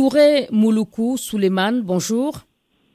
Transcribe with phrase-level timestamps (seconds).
[0.00, 2.46] Touré Mouloukou Souleymane, bonjour.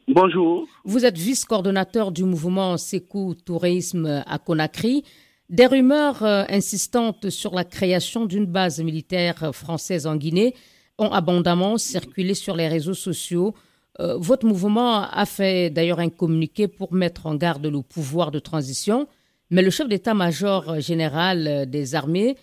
[0.07, 0.65] Bonjour.
[0.85, 5.03] Vous êtes vice-coordonnateur du mouvement Sekou Tourisme à Conakry.
[5.47, 10.55] Des rumeurs euh, insistantes sur la création d'une base militaire française en Guinée
[10.97, 13.53] ont abondamment circulé sur les réseaux sociaux.
[13.99, 18.39] Euh, votre mouvement a fait d'ailleurs un communiqué pour mettre en garde le pouvoir de
[18.39, 19.07] transition,
[19.51, 22.35] mais le chef d'état-major général des armées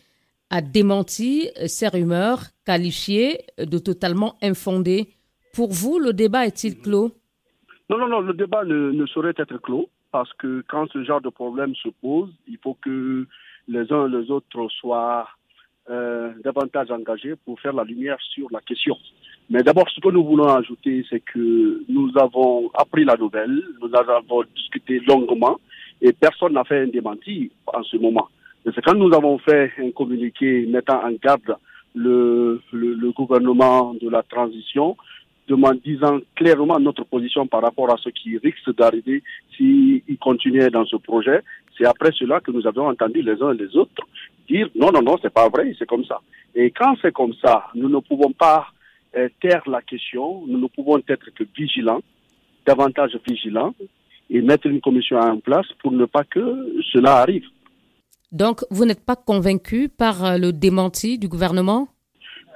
[0.52, 5.08] a démenti ces rumeurs qualifiées de totalement infondées.
[5.54, 7.10] Pour vous, le débat est-il clos?
[7.88, 11.30] Non, non, non, le débat ne, saurait être clos parce que quand ce genre de
[11.30, 13.26] problème se pose, il faut que
[13.66, 15.26] les uns et les autres soient
[15.88, 18.96] euh, davantage engagés pour faire la lumière sur la question.
[19.48, 23.90] Mais d'abord, ce que nous voulons ajouter, c'est que nous avons appris la nouvelle, nous
[23.94, 25.58] avons discuté longuement
[26.02, 28.28] et personne n'a fait un démenti en ce moment.
[28.64, 31.56] C'est quand nous avons fait un communiqué mettant en garde
[31.94, 34.96] le, le, gouvernement de la transition,
[35.84, 39.22] disant clairement notre position par rapport à ce qui risque d'arriver
[39.56, 41.40] s'il continuait dans ce projet.
[41.76, 44.06] C'est après cela que nous avons entendu les uns et les autres
[44.48, 46.20] dire non, non, non, c'est pas vrai, c'est comme ça.
[46.54, 48.66] Et quand c'est comme ça, nous ne pouvons pas
[49.16, 52.02] euh, taire la question, nous ne pouvons être que vigilants,
[52.66, 53.74] davantage vigilants,
[54.30, 56.40] et mettre une commission en place pour ne pas que
[56.92, 57.46] cela arrive.
[58.32, 61.88] Donc, vous n'êtes pas convaincu par euh, le démenti du gouvernement?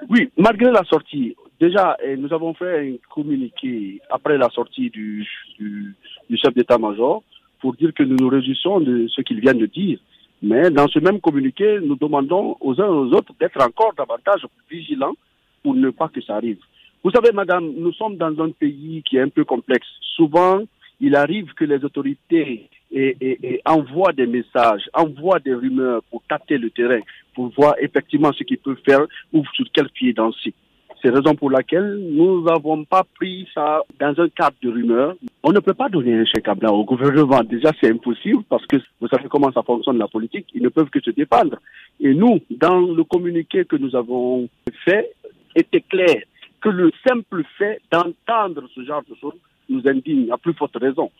[0.09, 1.37] Oui, malgré la sortie.
[1.61, 5.27] Déjà, eh, nous avons fait un communiqué après la sortie du,
[5.59, 5.95] du,
[6.37, 7.23] chef d'état-major
[7.61, 9.99] pour dire que nous nous réjouissons de ce qu'il vient de dire.
[10.43, 14.47] Mais dans ce même communiqué, nous demandons aux uns et aux autres d'être encore davantage
[14.71, 15.15] vigilants
[15.63, 16.59] pour ne pas que ça arrive.
[17.05, 19.87] Vous savez, madame, nous sommes dans un pays qui est un peu complexe.
[20.15, 20.61] Souvent,
[21.01, 26.71] il arrive que les autorités et, envoient des messages, envoient des rumeurs pour tâter le
[26.71, 27.01] terrain,
[27.35, 30.55] pour voir effectivement ce qu'ils peuvent faire ou sur quel pied danser.
[31.03, 35.15] C'est la raison pour laquelle nous n'avons pas pris ça dans un cadre de rumeurs.
[35.43, 37.45] On ne peut pas donner un chèque à blanc au gouvernement.
[37.45, 40.47] Déjà, c'est impossible parce que vous savez comment ça fonctionne la politique.
[40.55, 41.59] Ils ne peuvent que se défendre.
[42.01, 44.49] Et nous, dans le communiqué que nous avons
[44.85, 45.13] fait,
[45.55, 46.17] était clair
[46.63, 51.11] que le simple fait d'entendre ce genre de choses nous indigne à plus forte raison.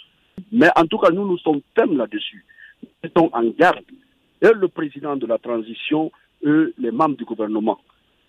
[0.53, 2.45] Mais en tout cas, nous, nous sommes fermes là-dessus.
[2.83, 3.85] Nous mettons en garde
[4.43, 6.11] et le président de la transition
[6.43, 7.79] et les membres du gouvernement.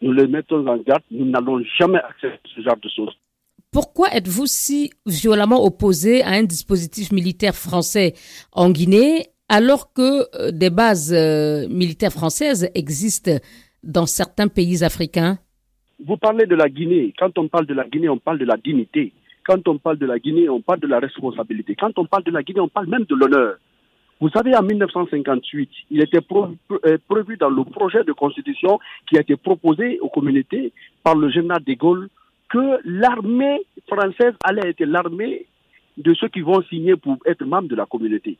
[0.01, 3.15] Nous les mettons en garde, nous n'allons jamais accepter ce genre de choses.
[3.71, 8.13] Pourquoi êtes-vous si violemment opposé à un dispositif militaire français
[8.53, 13.37] en Guinée alors que euh, des bases euh, militaires françaises existent
[13.83, 15.37] dans certains pays africains?
[16.05, 17.13] Vous parlez de la Guinée.
[17.17, 19.13] Quand on parle de la Guinée, on parle de la dignité.
[19.47, 21.73] Quand on parle de la Guinée, on parle de la responsabilité.
[21.75, 23.55] Quand on parle de la Guinée, on parle même de l'honneur.
[24.19, 29.21] Vous savez, en 1958, il était euh, prévu dans le projet de constitution qui a
[29.21, 32.09] été proposé aux communautés par le général de Gaulle
[32.49, 35.45] que l'armée française allait être l'armée
[35.97, 38.37] de ceux qui vont signer pour être membres de la communauté.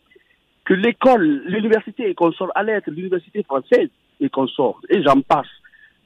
[0.65, 4.81] Que l'école, l'université et consorts allait être l'université française et consorts.
[4.89, 5.47] Et j'en passe.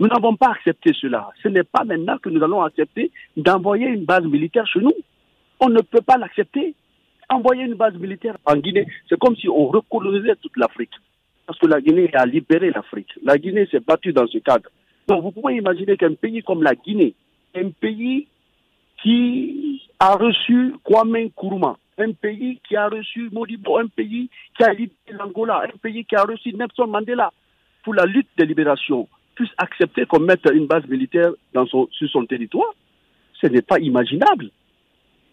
[0.02, 1.30] Nous n'avons pas accepté cela.
[1.44, 4.96] Ce n'est pas maintenant que nous allons accepter d'envoyer une base militaire chez nous.
[5.60, 6.74] On ne peut pas l'accepter.
[7.30, 10.90] Envoyer une base militaire en Guinée, c'est comme si on recolonisait toute l'Afrique.
[11.46, 13.12] Parce que la Guinée a libéré l'Afrique.
[13.24, 14.72] La Guinée s'est battue dans ce cadre.
[15.08, 17.14] Donc vous pouvez imaginer qu'un pays comme la Guinée,
[17.56, 18.28] un pays
[19.04, 24.74] qui a reçu Kwame Nkrumah, un pays qui a reçu Modibo, un pays qui a
[24.74, 27.32] libéré l'Angola, un pays qui a reçu Nelson Mandela
[27.84, 29.08] pour la lutte de libération,
[29.42, 32.74] puisse accepter qu'on mette une base militaire dans son, sur son territoire,
[33.42, 34.52] ce n'est pas imaginable.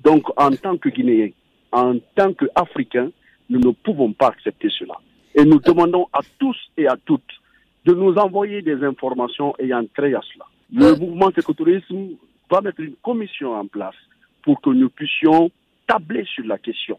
[0.03, 1.33] Donc, en tant que Guinéens,
[1.73, 3.11] en tant qu'Africains,
[3.51, 4.95] nous ne pouvons pas accepter cela.
[5.35, 7.33] Et nous demandons à tous et à toutes
[7.85, 10.47] de nous envoyer des informations ayant trait à cela.
[10.73, 12.17] Le mouvement sécotourisme
[12.51, 13.97] va mettre une commission en place
[14.43, 15.51] pour que nous puissions
[15.87, 16.99] tabler sur la question.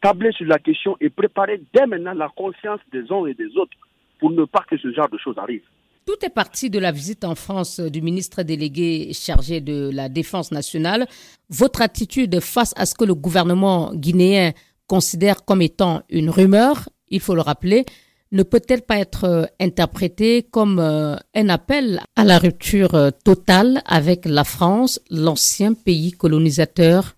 [0.00, 3.76] Tabler sur la question et préparer dès maintenant la conscience des uns et des autres
[4.20, 5.62] pour ne pas que ce genre de choses arrive.
[6.10, 10.50] Tout est parti de la visite en France du ministre délégué chargé de la Défense
[10.50, 11.06] nationale.
[11.50, 14.50] Votre attitude face à ce que le gouvernement guinéen
[14.88, 17.84] considère comme étant une rumeur, il faut le rappeler,
[18.32, 23.80] ne peut-elle pas être euh, interprétée comme euh, un appel à la rupture euh, totale
[23.86, 27.14] avec la France, l'ancien pays colonisateur?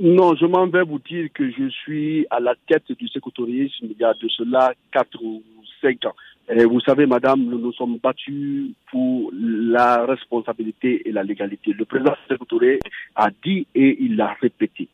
[0.00, 3.96] Non, je m'en vais vous dire que je suis à la tête du sécourisme il
[4.00, 5.42] y a de cela quatre ou
[5.82, 6.14] cinq ans.
[6.50, 11.72] Et vous savez, madame, nous nous sommes battus pour la responsabilité et la légalité.
[11.72, 12.14] Le président
[12.48, 12.80] Touré
[13.14, 14.88] a dit et il l'a répété.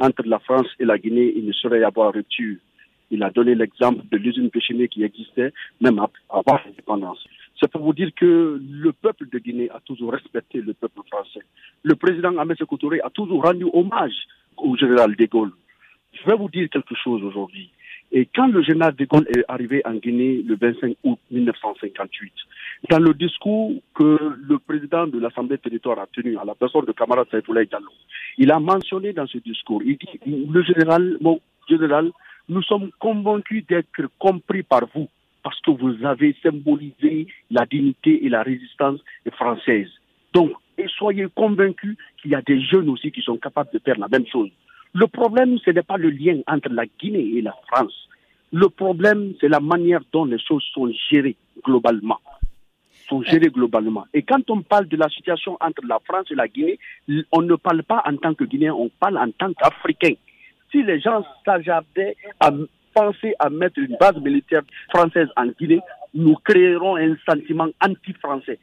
[0.00, 2.56] Entre la France et la Guinée, il ne saurait y avoir rupture.
[3.10, 7.22] Il a donné l'exemple de l'usine Péchinée qui existait même avant l'indépendance.
[7.60, 11.40] C'est pour vous dire que le peuple de Guinée a toujours respecté le peuple français.
[11.82, 14.14] Le président Ahmed Sékou a toujours rendu hommage
[14.56, 15.52] au général de Gaulle.
[16.14, 17.70] Je vais vous dire quelque chose aujourd'hui.
[18.12, 22.32] Et quand le général de Gaulle est arrivé en Guinée le 25 août 1958,
[22.90, 26.92] dans le discours que le président de l'Assemblée territoire a tenu à la personne de
[26.92, 27.90] camarade Saïfoulaï Diallo,
[28.38, 32.12] il a mentionné dans ce discours, il dit, le général, mon général,
[32.48, 35.08] nous sommes convaincus d'être compris par vous
[35.42, 39.00] parce que vous avez symbolisé la dignité et la résistance
[39.32, 39.88] française.
[40.32, 43.98] Donc, et soyez convaincus qu'il y a des jeunes aussi qui sont capables de faire
[43.98, 44.50] la même chose.
[44.94, 48.08] Le problème, ce n'est pas le lien entre la Guinée et la France.
[48.52, 52.20] Le problème, c'est la manière dont les choses sont gérées globalement.
[53.08, 54.06] Sont gérées globalement.
[54.14, 56.78] Et quand on parle de la situation entre la France et la Guinée,
[57.32, 60.14] on ne parle pas en tant que Guinéen, on parle en tant qu'Africain.
[60.70, 62.52] Si les gens s'ajardaient à
[62.94, 65.80] penser à mettre une base militaire française en Guinée,
[66.14, 68.60] nous créerons un sentiment anti-français.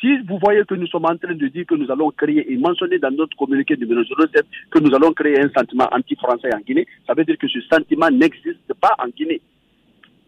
[0.00, 2.56] Si vous voyez que nous sommes en train de dire que nous allons créer et
[2.56, 6.86] mentionner dans notre communiqué numéro 07 que nous allons créer un sentiment anti-français en Guinée,
[7.06, 9.42] ça veut dire que ce sentiment n'existe pas en Guinée.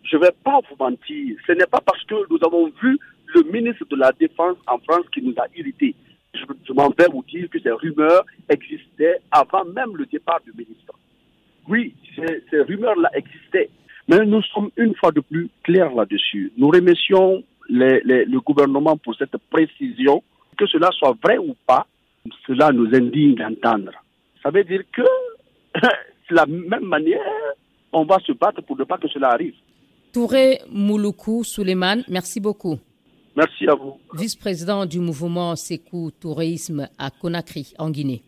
[0.05, 1.37] Je ne vais pas vous mentir.
[1.47, 2.99] Ce n'est pas parce que nous avons vu
[3.35, 5.95] le ministre de la Défense en France qui nous a irrités.
[6.35, 10.93] Je, m'en vais vous dire que ces rumeurs existaient avant même le départ du ministre.
[11.67, 13.71] Oui, ces, ces rumeurs-là existaient.
[14.07, 16.53] Mais nous sommes une fois de plus clairs là-dessus.
[16.59, 20.23] Nous remercions le gouvernement pour cette précision.
[20.57, 21.87] Que cela soit vrai ou pas,
[22.47, 23.93] cela nous indigne d'entendre.
[24.43, 25.03] Ça veut dire que,
[25.81, 27.21] de la même manière,
[27.93, 29.55] on va se battre pour ne pas que cela arrive.
[30.13, 32.79] Touré Mouloukou Souleymane, merci beaucoup.
[33.35, 33.99] Merci à vous.
[34.13, 38.23] Vice-président du mouvement Sekou Tourisme à Conakry, en Guinée.